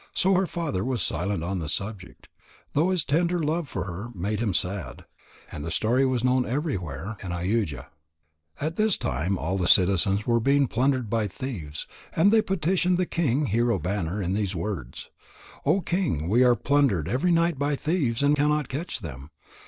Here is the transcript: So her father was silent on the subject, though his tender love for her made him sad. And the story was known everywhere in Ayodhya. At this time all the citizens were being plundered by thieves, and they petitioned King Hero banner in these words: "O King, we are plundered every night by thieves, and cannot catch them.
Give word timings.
So 0.15 0.33
her 0.33 0.47
father 0.47 0.83
was 0.83 1.03
silent 1.03 1.43
on 1.43 1.59
the 1.59 1.69
subject, 1.69 2.27
though 2.73 2.89
his 2.89 3.05
tender 3.05 3.37
love 3.39 3.69
for 3.69 3.83
her 3.83 4.07
made 4.15 4.39
him 4.39 4.51
sad. 4.51 5.05
And 5.51 5.63
the 5.63 5.69
story 5.69 6.07
was 6.07 6.23
known 6.23 6.43
everywhere 6.43 7.17
in 7.21 7.31
Ayodhya. 7.31 7.85
At 8.59 8.77
this 8.77 8.97
time 8.97 9.37
all 9.37 9.59
the 9.59 9.67
citizens 9.67 10.25
were 10.25 10.39
being 10.39 10.65
plundered 10.67 11.07
by 11.07 11.27
thieves, 11.27 11.85
and 12.15 12.31
they 12.31 12.41
petitioned 12.41 13.11
King 13.11 13.45
Hero 13.45 13.77
banner 13.77 14.19
in 14.23 14.33
these 14.33 14.55
words: 14.55 15.11
"O 15.67 15.81
King, 15.81 16.27
we 16.27 16.43
are 16.43 16.55
plundered 16.55 17.07
every 17.07 17.29
night 17.31 17.59
by 17.59 17.75
thieves, 17.75 18.23
and 18.23 18.35
cannot 18.35 18.69
catch 18.69 19.01
them. 19.01 19.29